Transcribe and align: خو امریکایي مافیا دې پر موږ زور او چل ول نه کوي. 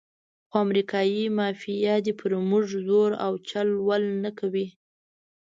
خو 0.49 0.55
امریکایي 0.65 1.23
مافیا 1.37 1.95
دې 2.05 2.13
پر 2.19 2.31
موږ 2.49 2.65
زور 2.87 3.11
او 3.25 3.33
چل 3.49 3.67
ول 3.87 4.03
نه 4.23 4.31
کوي. 4.39 4.67